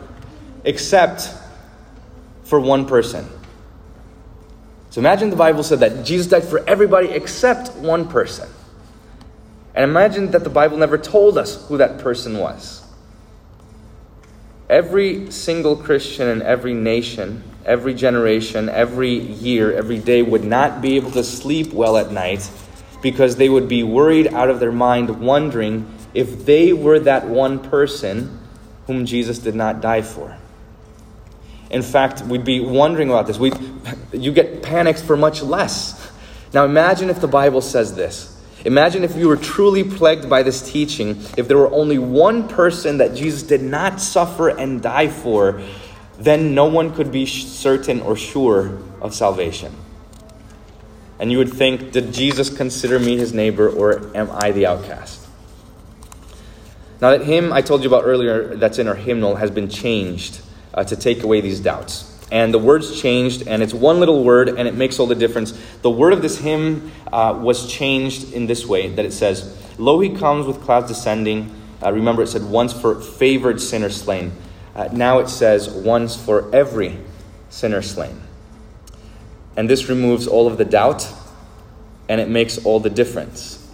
except 0.63 1.33
for 2.43 2.59
one 2.59 2.87
person. 2.87 3.27
So 4.89 4.99
imagine 4.99 5.29
the 5.29 5.35
Bible 5.35 5.61
said 5.61 5.81
that 5.81 6.03
Jesus 6.03 6.27
died 6.27 6.43
for 6.43 6.67
everybody 6.67 7.09
except 7.09 7.75
one 7.75 8.07
person. 8.07 8.49
And 9.75 9.83
imagine 9.83 10.31
that 10.31 10.43
the 10.43 10.49
Bible 10.49 10.77
never 10.77 10.97
told 10.97 11.37
us 11.37 11.67
who 11.67 11.77
that 11.77 11.99
person 11.99 12.39
was. 12.39 12.83
Every 14.67 15.31
single 15.31 15.75
Christian 15.75 16.27
in 16.27 16.41
every 16.41 16.73
nation, 16.73 17.43
every 17.69 17.93
generation, 17.93 18.67
every 18.67 19.13
year, 19.13 19.71
every 19.71 19.99
day 19.99 20.21
would 20.23 20.43
not 20.43 20.81
be 20.81 20.95
able 20.95 21.11
to 21.11 21.23
sleep 21.23 21.71
well 21.71 21.95
at 21.95 22.11
night 22.11 22.49
because 23.01 23.35
they 23.35 23.47
would 23.47 23.69
be 23.69 23.83
worried 23.83 24.33
out 24.33 24.49
of 24.49 24.59
their 24.59 24.71
mind, 24.71 25.21
wondering 25.21 25.89
if 26.13 26.45
they 26.45 26.73
were 26.73 26.99
that 26.99 27.27
one 27.27 27.59
person 27.59 28.39
whom 28.87 29.05
Jesus 29.05 29.37
did 29.37 29.55
not 29.55 29.79
die 29.79 30.01
for. 30.01 30.35
In 31.69 31.83
fact, 31.83 32.23
we'd 32.23 32.43
be 32.43 32.59
wondering 32.59 33.09
about 33.09 33.27
this. 33.27 33.37
we 33.37 33.53
you 34.11 34.31
get 34.31 34.63
panicked 34.63 35.03
for 35.03 35.15
much 35.15 35.43
less 35.43 36.11
Now 36.53 36.65
imagine 36.65 37.09
if 37.09 37.21
the 37.21 37.27
Bible 37.27 37.61
says 37.61 37.95
this. 37.95 38.35
Imagine 38.65 39.03
if 39.03 39.15
you 39.15 39.27
were 39.27 39.37
truly 39.37 39.83
plagued 39.83 40.29
by 40.29 40.43
this 40.43 40.61
teaching, 40.69 41.11
if 41.37 41.47
there 41.47 41.57
were 41.57 41.71
only 41.71 41.97
one 41.97 42.47
person 42.47 42.97
that 42.97 43.15
Jesus 43.15 43.43
did 43.43 43.61
not 43.61 44.01
suffer 44.01 44.49
and 44.49 44.81
die 44.81 45.07
for, 45.07 45.61
then 46.19 46.53
no 46.53 46.65
one 46.65 46.93
could 46.93 47.11
be 47.11 47.25
certain 47.25 48.01
or 48.01 48.15
sure 48.15 48.77
of 49.01 49.13
salvation. 49.13 49.73
And 51.19 51.31
you 51.31 51.37
would 51.37 51.51
think, 51.51 51.91
did 51.91 52.13
Jesus 52.13 52.49
consider 52.55 52.99
me 52.99 53.17
his 53.17 53.33
neighbor 53.33 53.69
or 53.69 54.15
am 54.15 54.29
I 54.31 54.51
the 54.51 54.65
outcast? 54.65 55.27
Now, 57.01 57.11
that 57.11 57.21
hymn 57.21 57.53
I 57.53 57.61
told 57.61 57.81
you 57.81 57.87
about 57.87 58.03
earlier 58.03 58.55
that's 58.55 58.77
in 58.77 58.87
our 58.87 58.95
hymnal 58.95 59.35
has 59.35 59.49
been 59.49 59.69
changed 59.69 60.41
uh, 60.73 60.83
to 60.83 60.95
take 60.95 61.23
away 61.23 61.39
these 61.39 61.61
doubts. 61.61 62.05
And 62.31 62.53
the 62.53 62.59
words 62.59 63.01
changed, 63.01 63.47
and 63.47 63.63
it's 63.63 63.73
one 63.73 63.99
little 63.99 64.23
word, 64.23 64.49
and 64.49 64.67
it 64.67 64.75
makes 64.75 64.99
all 64.99 65.07
the 65.07 65.15
difference. 65.15 65.51
The 65.81 65.89
word 65.89 66.13
of 66.13 66.21
this 66.21 66.37
hymn 66.37 66.91
uh, 67.11 67.39
was 67.41 67.71
changed 67.71 68.33
in 68.33 68.45
this 68.45 68.65
way 68.65 68.89
that 68.89 69.03
it 69.03 69.13
says, 69.13 69.57
Lo, 69.79 69.99
he 69.99 70.09
comes 70.09 70.45
with 70.45 70.61
clouds 70.61 70.89
descending. 70.89 71.55
Uh, 71.81 71.91
remember, 71.91 72.21
it 72.21 72.27
said, 72.27 72.43
once 72.43 72.73
for 72.73 72.99
favored 72.99 73.59
sinner 73.61 73.89
slain. 73.89 74.33
Uh, 74.75 74.89
now 74.91 75.19
it 75.19 75.29
says, 75.29 75.69
once 75.69 76.15
for 76.15 76.53
every 76.53 76.97
sinner 77.49 77.81
slain. 77.81 78.21
And 79.57 79.69
this 79.69 79.89
removes 79.89 80.27
all 80.27 80.47
of 80.47 80.57
the 80.57 80.65
doubt, 80.65 81.11
and 82.07 82.21
it 82.21 82.29
makes 82.29 82.63
all 82.65 82.79
the 82.79 82.89
difference. 82.89 83.67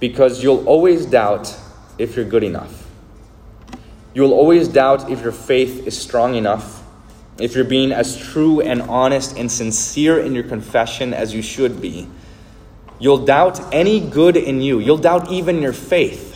Because 0.00 0.42
you'll 0.42 0.66
always 0.66 1.06
doubt 1.06 1.56
if 1.98 2.16
you're 2.16 2.24
good 2.24 2.44
enough. 2.44 2.86
You'll 4.14 4.32
always 4.32 4.68
doubt 4.68 5.10
if 5.10 5.22
your 5.22 5.32
faith 5.32 5.86
is 5.86 5.96
strong 5.96 6.34
enough, 6.34 6.82
if 7.38 7.54
you're 7.54 7.64
being 7.64 7.92
as 7.92 8.16
true 8.16 8.60
and 8.60 8.82
honest 8.82 9.38
and 9.38 9.50
sincere 9.50 10.20
in 10.20 10.34
your 10.34 10.44
confession 10.44 11.14
as 11.14 11.32
you 11.32 11.40
should 11.40 11.80
be. 11.80 12.06
You'll 12.98 13.24
doubt 13.24 13.74
any 13.74 14.00
good 14.00 14.36
in 14.36 14.60
you. 14.60 14.78
You'll 14.80 14.98
doubt 14.98 15.32
even 15.32 15.62
your 15.62 15.72
faith. 15.72 16.31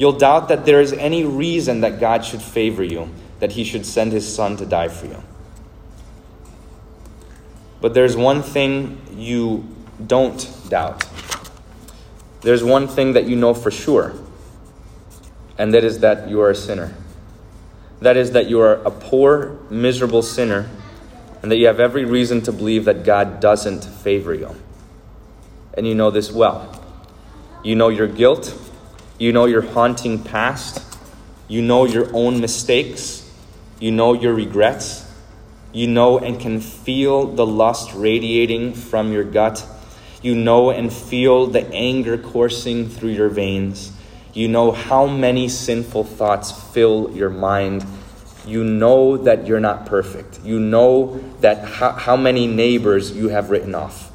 You'll 0.00 0.12
doubt 0.12 0.48
that 0.48 0.64
there 0.64 0.80
is 0.80 0.94
any 0.94 1.24
reason 1.24 1.82
that 1.82 2.00
God 2.00 2.24
should 2.24 2.40
favor 2.40 2.82
you, 2.82 3.10
that 3.40 3.52
He 3.52 3.64
should 3.64 3.84
send 3.84 4.12
His 4.12 4.32
Son 4.32 4.56
to 4.56 4.64
die 4.64 4.88
for 4.88 5.04
you. 5.04 5.22
But 7.82 7.92
there's 7.92 8.16
one 8.16 8.42
thing 8.42 8.98
you 9.14 9.68
don't 10.06 10.48
doubt. 10.70 11.04
There's 12.40 12.64
one 12.64 12.88
thing 12.88 13.12
that 13.12 13.26
you 13.26 13.36
know 13.36 13.52
for 13.52 13.70
sure 13.70 14.14
and 15.60 15.74
that 15.74 15.84
is 15.84 15.98
that 15.98 16.26
you 16.26 16.40
are 16.40 16.48
a 16.48 16.54
sinner. 16.54 16.94
That 18.00 18.16
is 18.16 18.30
that 18.32 18.48
you 18.48 18.60
are 18.62 18.76
a 18.76 18.90
poor, 18.90 19.58
miserable 19.68 20.22
sinner, 20.22 20.70
and 21.42 21.52
that 21.52 21.56
you 21.56 21.66
have 21.66 21.78
every 21.78 22.06
reason 22.06 22.40
to 22.42 22.52
believe 22.52 22.86
that 22.86 23.04
God 23.04 23.40
doesn't 23.40 23.84
favor 23.84 24.32
you. 24.32 24.56
And 25.74 25.86
you 25.86 25.94
know 25.94 26.10
this 26.10 26.32
well. 26.32 26.82
You 27.62 27.76
know 27.76 27.90
your 27.90 28.06
guilt, 28.06 28.58
you 29.20 29.34
know 29.34 29.44
your 29.44 29.60
haunting 29.60 30.18
past, 30.18 30.82
you 31.46 31.60
know 31.60 31.84
your 31.84 32.08
own 32.16 32.40
mistakes, 32.40 33.30
you 33.78 33.90
know 33.90 34.14
your 34.14 34.32
regrets, 34.32 35.06
you 35.74 35.86
know 35.86 36.18
and 36.18 36.40
can 36.40 36.58
feel 36.58 37.26
the 37.26 37.44
lust 37.44 37.92
radiating 37.94 38.72
from 38.72 39.12
your 39.12 39.24
gut, 39.24 39.66
you 40.22 40.34
know 40.34 40.70
and 40.70 40.90
feel 40.90 41.46
the 41.46 41.68
anger 41.68 42.16
coursing 42.16 42.88
through 42.88 43.10
your 43.10 43.28
veins. 43.28 43.92
You 44.32 44.48
know 44.48 44.72
how 44.72 45.06
many 45.06 45.50
sinful 45.50 46.04
thoughts 46.04 46.50
fill 46.72 47.10
your 47.14 47.28
mind. 47.28 47.84
You 48.46 48.64
know 48.64 49.18
that 49.18 49.46
you're 49.46 49.60
not 49.60 49.84
perfect. 49.84 50.40
You 50.42 50.58
know 50.58 51.22
that 51.40 51.62
how, 51.68 51.92
how 51.92 52.16
many 52.16 52.46
neighbors 52.46 53.14
you 53.14 53.28
have 53.28 53.50
written 53.50 53.74
off 53.74 54.10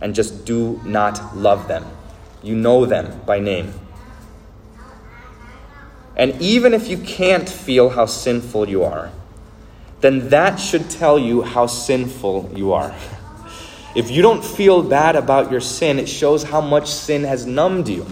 and 0.00 0.14
just 0.14 0.44
do 0.44 0.80
not 0.84 1.36
love 1.36 1.66
them. 1.66 1.84
You 2.40 2.54
know 2.54 2.86
them 2.86 3.20
by 3.26 3.40
name. 3.40 3.81
And 6.16 6.40
even 6.40 6.74
if 6.74 6.88
you 6.88 6.98
can't 6.98 7.48
feel 7.48 7.90
how 7.90 8.06
sinful 8.06 8.68
you 8.68 8.84
are, 8.84 9.10
then 10.00 10.28
that 10.30 10.56
should 10.56 10.90
tell 10.90 11.18
you 11.18 11.42
how 11.42 11.66
sinful 11.66 12.52
you 12.54 12.72
are. 12.72 12.94
If 13.94 14.10
you 14.10 14.22
don't 14.22 14.42
feel 14.42 14.82
bad 14.82 15.16
about 15.16 15.50
your 15.50 15.60
sin, 15.60 15.98
it 15.98 16.08
shows 16.08 16.42
how 16.44 16.62
much 16.62 16.90
sin 16.90 17.24
has 17.24 17.44
numbed 17.44 17.88
you 17.88 18.06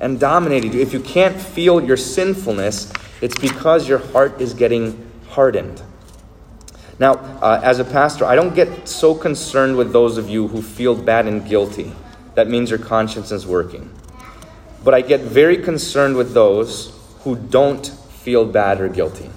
and 0.00 0.18
dominated 0.18 0.72
you. 0.72 0.80
If 0.80 0.94
you 0.94 1.00
can't 1.00 1.38
feel 1.38 1.84
your 1.84 1.98
sinfulness, 1.98 2.90
it's 3.20 3.38
because 3.38 3.86
your 3.86 3.98
heart 3.98 4.40
is 4.40 4.54
getting 4.54 5.06
hardened. 5.28 5.82
Now, 6.98 7.14
uh, 7.42 7.60
as 7.62 7.78
a 7.78 7.84
pastor, 7.84 8.24
I 8.24 8.36
don't 8.36 8.54
get 8.54 8.88
so 8.88 9.14
concerned 9.14 9.76
with 9.76 9.92
those 9.92 10.16
of 10.16 10.30
you 10.30 10.48
who 10.48 10.62
feel 10.62 10.94
bad 10.94 11.26
and 11.26 11.46
guilty. 11.46 11.92
That 12.34 12.48
means 12.48 12.70
your 12.70 12.78
conscience 12.78 13.30
is 13.30 13.46
working. 13.46 13.90
But 14.82 14.94
I 14.94 15.02
get 15.02 15.20
very 15.20 15.58
concerned 15.58 16.16
with 16.16 16.32
those 16.32 16.97
who 17.20 17.36
don't 17.36 17.86
feel 17.86 18.44
bad 18.44 18.80
or 18.80 18.88
guilty, 18.88 19.30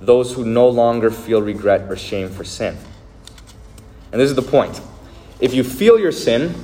those 0.00 0.34
who 0.34 0.44
no 0.44 0.68
longer 0.68 1.10
feel 1.10 1.42
regret 1.42 1.90
or 1.90 1.96
shame 1.96 2.28
for 2.28 2.44
sin. 2.44 2.76
And 4.12 4.20
this 4.20 4.28
is 4.28 4.36
the 4.36 4.42
point. 4.42 4.80
If 5.40 5.54
you 5.54 5.64
feel 5.64 5.98
your 5.98 6.12
sin, 6.12 6.54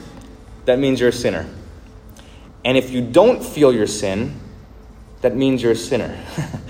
that 0.65 0.79
means 0.79 1.01
you're 1.01 1.11
a 1.11 1.13
sinner. 1.13 1.49
And 2.65 2.77
if 2.77 2.91
you 2.91 3.01
don't 3.01 3.45
feel 3.45 3.73
your 3.73 3.87
sin, 3.87 4.41
that 5.21 5.37
means 5.37 5.63
you're 5.63 5.73
a 5.73 5.77
sinner. 5.77 6.19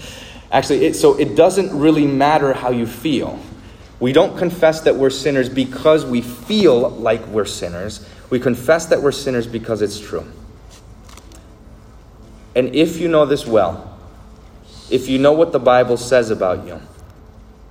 Actually, 0.52 0.86
it, 0.86 0.94
so 0.94 1.18
it 1.18 1.34
doesn't 1.34 1.76
really 1.76 2.06
matter 2.06 2.52
how 2.52 2.70
you 2.70 2.86
feel. 2.86 3.38
We 3.98 4.12
don't 4.12 4.36
confess 4.36 4.82
that 4.82 4.96
we're 4.96 5.10
sinners 5.10 5.48
because 5.48 6.04
we 6.04 6.20
feel 6.20 6.90
like 6.90 7.26
we're 7.28 7.46
sinners. 7.46 8.06
We 8.28 8.38
confess 8.38 8.86
that 8.86 9.02
we're 9.02 9.12
sinners 9.12 9.46
because 9.46 9.80
it's 9.80 9.98
true. 9.98 10.26
And 12.56 12.74
if 12.74 12.98
you 12.98 13.06
know 13.06 13.26
this 13.26 13.46
well, 13.46 13.98
if 14.90 15.08
you 15.08 15.18
know 15.18 15.32
what 15.32 15.52
the 15.52 15.58
Bible 15.58 15.98
says 15.98 16.30
about 16.30 16.66
you, 16.66 16.80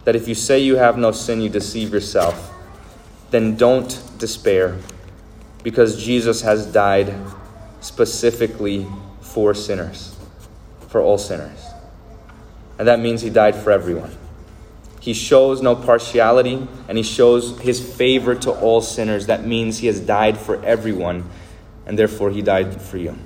that 0.03 0.15
if 0.15 0.27
you 0.27 0.35
say 0.35 0.59
you 0.59 0.75
have 0.75 0.95
no 0.95 1.11
sin, 1.11 1.41
you 1.41 1.49
deceive 1.49 1.91
yourself, 1.91 2.53
then 3.31 3.55
don't 3.55 3.99
despair 4.19 4.77
because 5.63 6.03
Jesus 6.05 6.43
has 6.43 6.71
died 6.71 7.15
specifically 7.81 8.85
for 9.21 9.55
sinners, 9.55 10.15
for 10.89 11.01
all 11.01 11.17
sinners. 11.17 11.65
And 12.77 12.87
that 12.87 12.99
means 12.99 13.23
he 13.23 13.31
died 13.31 13.55
for 13.55 13.71
everyone. 13.71 14.15
He 14.99 15.13
shows 15.13 15.63
no 15.63 15.75
partiality 15.75 16.67
and 16.87 16.95
he 16.95 17.03
shows 17.03 17.59
his 17.59 17.79
favor 17.79 18.35
to 18.35 18.51
all 18.51 18.81
sinners. 18.81 19.25
That 19.25 19.45
means 19.45 19.79
he 19.79 19.87
has 19.87 19.99
died 19.99 20.37
for 20.37 20.63
everyone 20.63 21.27
and 21.87 21.97
therefore 21.97 22.29
he 22.29 22.43
died 22.43 22.79
for 22.79 22.97
you. 22.97 23.17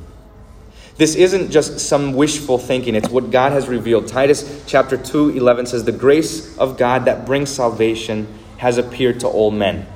This 0.99 1.15
isn't 1.15 1.49
just 1.49 1.79
some 1.79 2.13
wishful 2.13 2.57
thinking, 2.57 2.93
it's 2.93 3.09
what 3.09 3.31
God 3.31 3.53
has 3.53 3.69
revealed. 3.69 4.07
Titus 4.07 4.63
chapter 4.67 4.97
2 4.97 5.29
11 5.29 5.67
says, 5.67 5.85
The 5.85 5.93
grace 5.93 6.57
of 6.57 6.77
God 6.77 7.05
that 7.05 7.25
brings 7.25 7.49
salvation 7.49 8.27
has 8.57 8.77
appeared 8.77 9.21
to 9.21 9.27
all 9.27 9.49
men. 9.49 9.87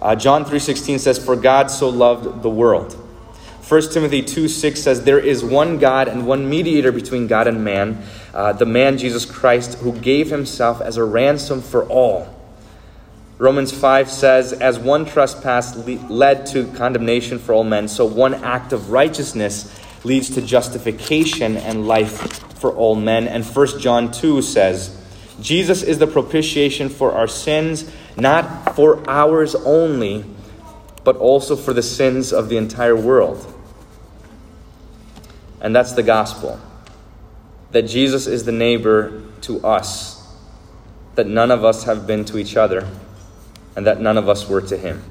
Uh, 0.00 0.14
John 0.14 0.44
3:16 0.44 1.00
says, 1.00 1.18
For 1.18 1.34
God 1.34 1.70
so 1.70 1.88
loved 1.88 2.42
the 2.42 2.50
world 2.50 2.96
1 3.68 3.90
Timothy 3.90 4.22
2 4.22 4.46
6 4.46 4.80
says, 4.80 5.02
There 5.02 5.18
is 5.18 5.42
one 5.42 5.78
God 5.78 6.06
and 6.06 6.24
one 6.24 6.48
mediator 6.48 6.92
between 6.92 7.26
God 7.26 7.48
and 7.48 7.64
man, 7.64 8.00
uh, 8.32 8.52
the 8.52 8.66
man 8.66 8.96
Jesus 8.96 9.24
Christ, 9.24 9.78
who 9.78 9.92
gave 9.92 10.30
himself 10.30 10.80
as 10.80 10.96
a 10.96 11.02
ransom 11.02 11.60
for 11.60 11.84
all. 11.88 12.32
Romans 13.38 13.72
5 13.72 14.08
says, 14.08 14.52
As 14.52 14.78
one 14.78 15.04
trespass 15.04 15.74
le- 15.74 15.98
led 16.08 16.46
to 16.46 16.70
condemnation 16.74 17.40
for 17.40 17.54
all 17.54 17.64
men, 17.64 17.88
so 17.88 18.06
one 18.06 18.34
act 18.34 18.72
of 18.72 18.92
righteousness 18.92 19.76
leads 20.06 20.30
to 20.30 20.40
justification 20.40 21.56
and 21.56 21.86
life 21.86 22.58
for 22.58 22.72
all 22.72 22.94
men. 22.94 23.26
And 23.26 23.44
1 23.44 23.80
John 23.80 24.12
2 24.12 24.40
says, 24.40 24.96
Jesus 25.40 25.82
is 25.82 25.98
the 25.98 26.06
propitiation 26.06 26.88
for 26.88 27.12
our 27.12 27.28
sins, 27.28 27.90
not 28.16 28.74
for 28.74 29.02
ours 29.08 29.54
only, 29.54 30.24
but 31.04 31.16
also 31.16 31.56
for 31.56 31.72
the 31.72 31.82
sins 31.82 32.32
of 32.32 32.48
the 32.48 32.56
entire 32.56 32.96
world. 32.96 33.52
And 35.60 35.74
that's 35.74 35.92
the 35.92 36.02
gospel 36.02 36.60
that 37.72 37.82
Jesus 37.82 38.26
is 38.26 38.44
the 38.44 38.52
neighbor 38.52 39.22
to 39.42 39.62
us, 39.66 40.26
that 41.14 41.26
none 41.26 41.50
of 41.50 41.64
us 41.64 41.84
have 41.84 42.06
been 42.06 42.24
to 42.26 42.38
each 42.38 42.56
other, 42.56 42.88
and 43.74 43.86
that 43.86 44.00
none 44.00 44.16
of 44.16 44.28
us 44.28 44.48
were 44.48 44.62
to 44.62 44.76
him. 44.76 45.02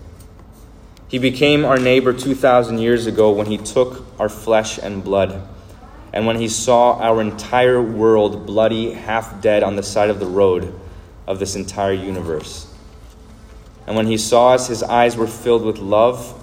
He 1.08 1.20
became 1.20 1.66
our 1.66 1.78
neighbor 1.78 2.14
2,000 2.14 2.80
years 2.80 3.08
ago 3.08 3.32
when 3.32 3.48
he 3.48 3.58
took 3.58 4.06
our 4.20 4.30
flesh 4.30 4.78
and 4.78 5.04
blood, 5.04 5.48
and 6.12 6.26
when 6.26 6.38
he 6.38 6.48
saw 6.48 6.98
our 7.00 7.22
entire 7.22 7.82
world 7.82 8.46
bloody, 8.46 8.94
half 8.94 9.42
dead 9.42 9.64
on 9.64 9.76
the 9.76 9.84
side 9.84 10.10
of 10.10 10.20
the 10.20 10.26
road 10.26 10.74
of 11.28 11.40
this 11.40 11.56
entire 11.56 11.94
universe. 11.94 12.68
And 13.86 13.96
when 13.96 14.08
he 14.08 14.18
saw 14.18 14.54
us, 14.54 14.68
his 14.68 14.82
eyes 14.82 15.16
were 15.16 15.28
filled 15.28 15.64
with 15.64 15.78
love, 15.78 16.34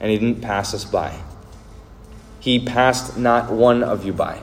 and 0.00 0.10
he 0.10 0.18
didn't 0.18 0.42
pass 0.42 0.74
us 0.74 0.84
by 0.84 1.16
he 2.46 2.60
passed 2.60 3.18
not 3.18 3.50
one 3.50 3.82
of 3.82 4.06
you 4.06 4.12
by. 4.12 4.40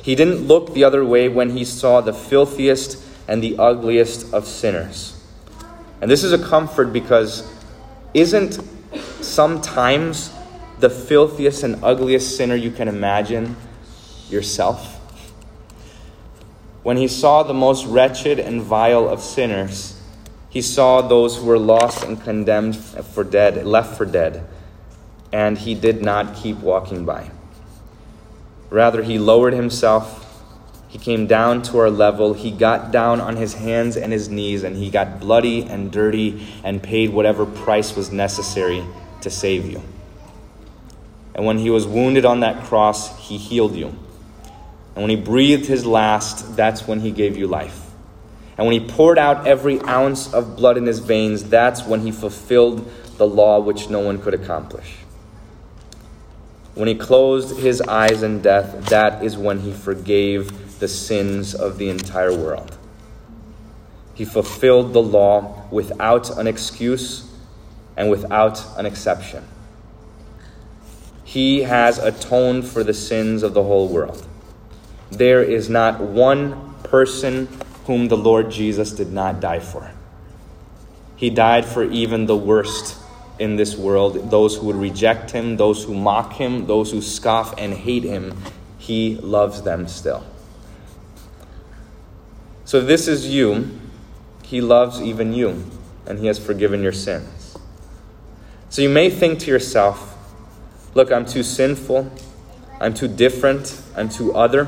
He 0.00 0.14
didn't 0.14 0.46
look 0.46 0.74
the 0.74 0.84
other 0.84 1.04
way 1.04 1.28
when 1.28 1.50
he 1.50 1.64
saw 1.64 2.00
the 2.00 2.12
filthiest 2.12 3.02
and 3.26 3.42
the 3.42 3.58
ugliest 3.58 4.32
of 4.32 4.46
sinners. 4.46 5.20
And 6.00 6.08
this 6.08 6.22
is 6.22 6.32
a 6.32 6.38
comfort 6.38 6.92
because 6.92 7.52
isn't 8.14 8.60
sometimes 9.24 10.32
the 10.78 10.90
filthiest 10.90 11.62
and 11.62 11.82
ugliest 11.84 12.36
sinner 12.36 12.54
you 12.54 12.70
can 12.70 12.88
imagine 12.88 13.56
yourself? 14.28 15.00
When 16.82 16.96
he 16.96 17.06
saw 17.06 17.42
the 17.42 17.54
most 17.54 17.86
wretched 17.86 18.40
and 18.40 18.60
vile 18.60 19.08
of 19.08 19.20
sinners, 19.22 20.00
he 20.50 20.60
saw 20.60 21.00
those 21.00 21.36
who 21.36 21.46
were 21.46 21.58
lost 21.58 22.04
and 22.04 22.20
condemned 22.20 22.76
for 22.76 23.24
dead, 23.24 23.64
left 23.64 23.96
for 23.96 24.04
dead, 24.04 24.44
and 25.32 25.56
he 25.56 25.74
did 25.74 26.02
not 26.02 26.34
keep 26.34 26.58
walking 26.58 27.04
by. 27.04 27.30
Rather, 28.68 29.02
he 29.02 29.18
lowered 29.18 29.54
himself. 29.54 30.18
He 30.88 30.98
came 30.98 31.26
down 31.26 31.62
to 31.62 31.78
our 31.78 31.90
level. 31.90 32.34
He 32.34 32.50
got 32.50 32.90
down 32.90 33.20
on 33.20 33.36
his 33.36 33.54
hands 33.54 33.96
and 33.96 34.12
his 34.12 34.28
knees, 34.28 34.62
and 34.62 34.76
he 34.76 34.90
got 34.90 35.20
bloody 35.20 35.62
and 35.62 35.90
dirty 35.92 36.46
and 36.64 36.82
paid 36.82 37.10
whatever 37.10 37.46
price 37.46 37.94
was 37.94 38.10
necessary 38.10 38.84
to 39.22 39.30
save 39.30 39.66
you. 39.70 39.82
And 41.34 41.46
when 41.46 41.58
he 41.58 41.70
was 41.70 41.86
wounded 41.86 42.24
on 42.24 42.40
that 42.40 42.64
cross, 42.64 43.18
he 43.18 43.38
healed 43.38 43.74
you. 43.74 43.88
And 44.94 45.02
when 45.02 45.10
he 45.10 45.16
breathed 45.16 45.66
his 45.66 45.86
last, 45.86 46.56
that's 46.56 46.86
when 46.86 47.00
he 47.00 47.10
gave 47.10 47.36
you 47.36 47.46
life. 47.46 47.90
And 48.58 48.66
when 48.66 48.78
he 48.78 48.86
poured 48.86 49.18
out 49.18 49.46
every 49.46 49.80
ounce 49.80 50.32
of 50.32 50.56
blood 50.56 50.76
in 50.76 50.84
his 50.84 50.98
veins, 50.98 51.44
that's 51.44 51.84
when 51.84 52.00
he 52.00 52.12
fulfilled 52.12 52.90
the 53.16 53.26
law 53.26 53.60
which 53.60 53.88
no 53.88 54.00
one 54.00 54.20
could 54.20 54.34
accomplish. 54.34 54.96
When 56.74 56.88
he 56.88 56.94
closed 56.94 57.58
his 57.58 57.80
eyes 57.82 58.22
in 58.22 58.42
death, 58.42 58.86
that 58.86 59.22
is 59.24 59.36
when 59.36 59.60
he 59.60 59.72
forgave 59.72 60.78
the 60.78 60.88
sins 60.88 61.54
of 61.54 61.78
the 61.78 61.88
entire 61.88 62.34
world. 62.34 62.76
He 64.14 64.24
fulfilled 64.24 64.92
the 64.92 65.02
law 65.02 65.66
without 65.70 66.36
an 66.38 66.46
excuse 66.46 67.31
and 68.02 68.10
without 68.10 68.66
an 68.76 68.84
exception. 68.84 69.44
He 71.22 71.62
has 71.62 71.98
atoned 71.98 72.66
for 72.66 72.82
the 72.82 72.92
sins 72.92 73.44
of 73.44 73.54
the 73.54 73.62
whole 73.62 73.86
world. 73.86 74.26
There 75.12 75.40
is 75.40 75.70
not 75.70 76.00
one 76.00 76.74
person 76.82 77.46
whom 77.84 78.08
the 78.08 78.16
Lord 78.16 78.50
Jesus 78.50 78.90
did 78.90 79.12
not 79.12 79.38
die 79.38 79.60
for. 79.60 79.92
He 81.14 81.30
died 81.30 81.64
for 81.64 81.84
even 81.84 82.26
the 82.26 82.36
worst 82.36 82.98
in 83.38 83.54
this 83.54 83.76
world 83.76 84.32
those 84.32 84.56
who 84.56 84.66
would 84.66 84.76
reject 84.76 85.30
him, 85.30 85.56
those 85.56 85.84
who 85.84 85.94
mock 85.94 86.32
him, 86.32 86.66
those 86.66 86.90
who 86.90 87.00
scoff 87.00 87.54
and 87.56 87.72
hate 87.72 88.02
him. 88.02 88.36
He 88.78 89.14
loves 89.18 89.62
them 89.62 89.86
still. 89.86 90.26
So, 92.64 92.80
this 92.80 93.06
is 93.06 93.28
you, 93.28 93.78
he 94.42 94.60
loves 94.60 95.00
even 95.00 95.32
you, 95.32 95.64
and 96.04 96.18
he 96.18 96.26
has 96.26 96.40
forgiven 96.40 96.82
your 96.82 96.92
sins. 96.92 97.41
So, 98.72 98.80
you 98.80 98.88
may 98.88 99.10
think 99.10 99.38
to 99.40 99.50
yourself, 99.50 100.16
look, 100.94 101.12
I'm 101.12 101.26
too 101.26 101.42
sinful, 101.42 102.10
I'm 102.80 102.94
too 102.94 103.06
different, 103.06 103.78
I'm 103.94 104.08
too 104.08 104.34
other. 104.34 104.66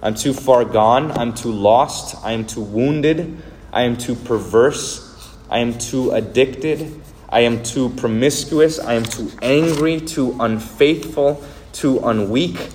I'm 0.00 0.14
too 0.14 0.32
far 0.32 0.64
gone. 0.64 1.10
I'm 1.10 1.34
too 1.34 1.50
lost. 1.50 2.16
I 2.24 2.32
am 2.32 2.44
too 2.44 2.60
wounded. 2.60 3.42
I 3.72 3.82
am 3.82 3.96
too 3.96 4.14
perverse. 4.14 5.28
I 5.50 5.58
am 5.58 5.76
too 5.76 6.12
addicted. 6.12 7.00
I 7.28 7.40
am 7.40 7.64
too 7.64 7.88
promiscuous. 7.90 8.78
I 8.78 8.94
am 8.94 9.02
too 9.02 9.32
angry, 9.42 10.00
too 10.00 10.36
unfaithful, 10.38 11.42
too 11.72 11.98
unweak. 11.98 12.72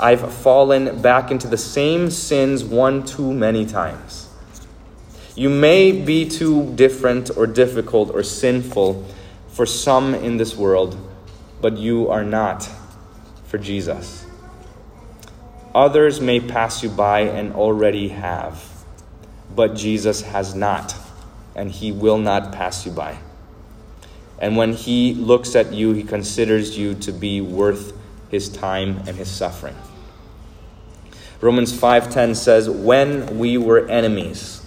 I've 0.00 0.32
fallen 0.32 1.02
back 1.02 1.30
into 1.30 1.46
the 1.46 1.58
same 1.58 2.08
sins 2.08 2.64
one 2.64 3.04
too 3.04 3.34
many 3.34 3.66
times. 3.66 4.28
You 5.34 5.50
may 5.50 5.92
be 5.92 6.26
too 6.26 6.72
different 6.74 7.30
or 7.36 7.46
difficult 7.46 8.10
or 8.14 8.22
sinful 8.22 9.06
for 9.52 9.66
some 9.66 10.14
in 10.14 10.36
this 10.36 10.56
world, 10.56 10.96
but 11.60 11.76
you 11.76 12.08
are 12.08 12.24
not 12.24 12.68
for 13.44 13.58
Jesus. 13.58 14.24
Others 15.74 16.20
may 16.20 16.40
pass 16.40 16.82
you 16.82 16.88
by 16.88 17.20
and 17.20 17.52
already 17.54 18.08
have, 18.08 18.64
but 19.54 19.74
Jesus 19.74 20.22
has 20.22 20.54
not, 20.54 20.94
and 21.54 21.70
he 21.70 21.92
will 21.92 22.18
not 22.18 22.52
pass 22.52 22.86
you 22.86 22.92
by. 22.92 23.18
And 24.38 24.56
when 24.56 24.72
he 24.72 25.14
looks 25.14 25.54
at 25.54 25.72
you, 25.72 25.92
he 25.92 26.02
considers 26.02 26.78
you 26.78 26.94
to 26.94 27.12
be 27.12 27.40
worth 27.40 27.92
his 28.30 28.48
time 28.48 29.02
and 29.06 29.16
his 29.16 29.28
suffering. 29.28 29.76
Romans 31.40 31.72
5:10 31.72 32.34
says, 32.34 32.68
"When 32.68 33.38
we 33.38 33.58
were 33.58 33.86
enemies, 33.88 34.62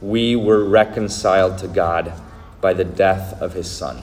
we 0.00 0.36
were 0.36 0.64
reconciled 0.64 1.58
to 1.58 1.68
God 1.68 2.12
by 2.60 2.72
the 2.72 2.84
death 2.84 3.40
of 3.40 3.54
his 3.54 3.70
son." 3.70 4.02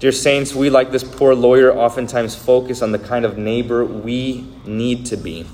Dear 0.00 0.12
saints, 0.12 0.54
we, 0.54 0.70
like 0.70 0.92
this 0.92 1.04
poor 1.04 1.34
lawyer, 1.34 1.76
oftentimes 1.76 2.34
focus 2.34 2.80
on 2.80 2.92
the 2.92 2.98
kind 2.98 3.26
of 3.26 3.36
neighbor 3.36 3.84
we 3.84 4.46
need 4.64 5.04
to 5.06 5.16
be. 5.16 5.44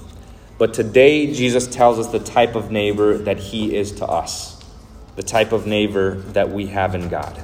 But 0.56 0.72
today, 0.72 1.32
Jesus 1.32 1.66
tells 1.66 1.98
us 1.98 2.06
the 2.06 2.20
type 2.20 2.54
of 2.54 2.70
neighbor 2.70 3.18
that 3.18 3.38
he 3.38 3.74
is 3.74 3.90
to 3.92 4.06
us, 4.06 4.56
the 5.16 5.22
type 5.22 5.50
of 5.50 5.66
neighbor 5.66 6.14
that 6.32 6.50
we 6.50 6.68
have 6.68 6.94
in 6.94 7.08
God. 7.08 7.42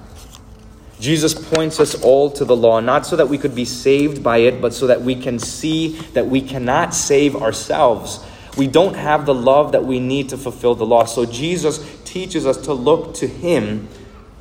Jesus 1.01 1.35
points 1.35 1.81
us 1.81 2.01
all 2.01 2.31
to 2.31 2.45
the 2.45 2.55
law, 2.55 2.79
not 2.79 3.05
so 3.05 3.17
that 3.17 3.29
we 3.29 3.37
could 3.37 3.57
be 3.57 3.65
saved 3.65 4.23
by 4.23 4.39
it, 4.39 4.63
but 4.63 4.73
so 4.73 4.87
that 4.87 5.03
we 5.03 5.17
can 5.17 5.41
see 5.41 5.99
that 6.15 6.29
we 6.29 6.41
cannot 6.41 6.95
save 6.95 7.35
ourselves. 7.35 8.21
We 8.57 8.69
don't 8.69 8.95
have 8.95 9.27
the 9.27 9.35
love 9.35 9.73
that 9.73 9.85
we 9.85 9.99
need 9.99 10.29
to 10.29 10.39
fulfill 10.39 10.77
the 10.77 10.87
law. 10.87 11.05
So 11.05 11.27
Jesus 11.27 11.81
teaches 12.13 12.45
us 12.45 12.59
to 12.59 12.75
look 12.75 13.15
to 13.15 13.27
him, 13.27 13.89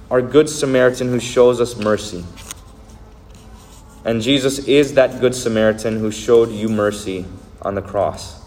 our 0.10 0.22
good 0.22 0.50
Samaritan 0.50 1.08
who 1.08 1.22
shows 1.22 1.62
us 1.62 1.78
mercy. 1.78 2.22
And 4.04 4.22
Jesus 4.22 4.68
is 4.68 4.96
that 4.96 5.22
Good 5.22 5.34
Samaritan 5.34 6.00
who 6.00 6.12
showed 6.12 6.52
you 6.52 6.68
mercy 6.68 7.26
on 7.62 7.76
the 7.76 7.82
cross. 7.82 8.42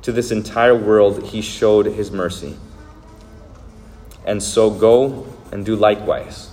To 0.00 0.12
this 0.12 0.30
entire 0.30 0.74
world, 0.74 1.24
he 1.24 1.42
showed 1.42 1.84
his 1.84 2.10
mercy. 2.10 2.56
And 4.24 4.42
so 4.42 4.70
go 4.70 5.26
and 5.52 5.66
do 5.66 5.76
likewise. 5.76 6.50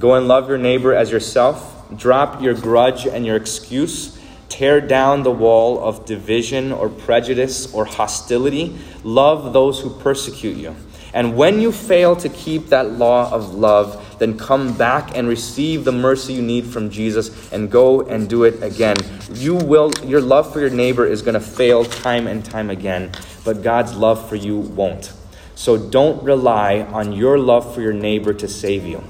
Go 0.00 0.14
and 0.14 0.26
love 0.26 0.48
your 0.48 0.58
neighbor 0.58 0.92
as 0.92 1.12
yourself. 1.12 1.86
Drop 1.96 2.42
your 2.42 2.54
grudge 2.54 3.06
and 3.06 3.24
your 3.24 3.36
excuse. 3.36 4.15
Tear 4.48 4.80
down 4.80 5.22
the 5.22 5.30
wall 5.30 5.82
of 5.82 6.04
division 6.04 6.72
or 6.72 6.88
prejudice 6.88 7.72
or 7.74 7.84
hostility. 7.84 8.76
Love 9.02 9.52
those 9.52 9.80
who 9.80 9.90
persecute 9.90 10.56
you. 10.56 10.76
And 11.12 11.36
when 11.36 11.60
you 11.60 11.72
fail 11.72 12.14
to 12.16 12.28
keep 12.28 12.66
that 12.66 12.92
law 12.92 13.32
of 13.32 13.54
love, 13.54 14.18
then 14.18 14.38
come 14.38 14.76
back 14.76 15.16
and 15.16 15.28
receive 15.28 15.84
the 15.84 15.92
mercy 15.92 16.34
you 16.34 16.42
need 16.42 16.66
from 16.66 16.90
Jesus 16.90 17.50
and 17.52 17.70
go 17.70 18.02
and 18.02 18.28
do 18.28 18.44
it 18.44 18.62
again. 18.62 18.96
You 19.32 19.56
will 19.56 19.92
your 20.04 20.20
love 20.20 20.52
for 20.52 20.60
your 20.60 20.70
neighbor 20.70 21.06
is 21.06 21.22
going 21.22 21.34
to 21.34 21.40
fail 21.40 21.84
time 21.84 22.26
and 22.26 22.44
time 22.44 22.70
again, 22.70 23.12
but 23.44 23.62
God's 23.62 23.96
love 23.96 24.28
for 24.28 24.36
you 24.36 24.58
won't. 24.58 25.12
So 25.54 25.78
don't 25.78 26.22
rely 26.22 26.80
on 26.80 27.12
your 27.12 27.38
love 27.38 27.74
for 27.74 27.80
your 27.80 27.94
neighbor 27.94 28.34
to 28.34 28.46
save 28.46 28.84
you. 28.84 29.02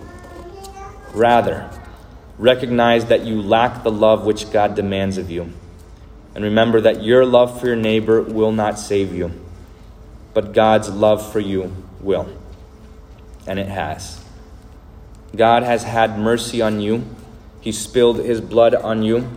Rather, 1.12 1.68
recognize 2.38 3.06
that 3.06 3.24
you 3.24 3.40
lack 3.40 3.82
the 3.82 3.90
love 3.90 4.24
which 4.24 4.50
God 4.50 4.74
demands 4.74 5.18
of 5.18 5.30
you. 5.30 5.52
And 6.34 6.44
remember 6.44 6.80
that 6.82 7.02
your 7.02 7.24
love 7.24 7.60
for 7.60 7.66
your 7.66 7.76
neighbor 7.76 8.20
will 8.20 8.52
not 8.52 8.78
save 8.78 9.14
you, 9.14 9.32
but 10.34 10.52
God's 10.52 10.90
love 10.90 11.32
for 11.32 11.40
you 11.40 11.74
will. 12.00 12.28
And 13.46 13.58
it 13.58 13.68
has. 13.68 14.22
God 15.34 15.62
has 15.62 15.84
had 15.84 16.18
mercy 16.18 16.60
on 16.60 16.80
you. 16.80 17.04
He 17.60 17.72
spilled 17.72 18.18
his 18.18 18.40
blood 18.40 18.74
on 18.74 19.02
you. 19.02 19.28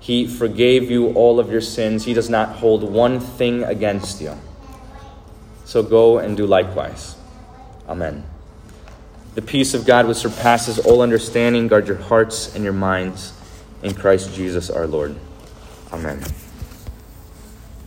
He 0.00 0.26
forgave 0.26 0.90
you 0.90 1.12
all 1.12 1.38
of 1.38 1.50
your 1.50 1.60
sins. 1.60 2.04
He 2.04 2.12
does 2.12 2.28
not 2.28 2.56
hold 2.56 2.82
one 2.82 3.20
thing 3.20 3.62
against 3.62 4.20
you. 4.20 4.36
So 5.64 5.82
go 5.82 6.18
and 6.18 6.36
do 6.36 6.44
likewise. 6.44 7.14
Amen. 7.88 8.31
The 9.34 9.42
peace 9.42 9.72
of 9.72 9.86
God, 9.86 10.06
which 10.06 10.18
surpasses 10.18 10.78
all 10.78 11.00
understanding, 11.00 11.66
guard 11.66 11.88
your 11.88 11.96
hearts 11.96 12.54
and 12.54 12.62
your 12.62 12.74
minds 12.74 13.32
in 13.82 13.94
Christ 13.94 14.34
Jesus 14.34 14.68
our 14.68 14.86
Lord. 14.86 15.16
Amen. 15.92 16.22